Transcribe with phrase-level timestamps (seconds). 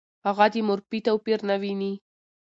[0.25, 1.93] هغه د مورفي توپیر نه ویني.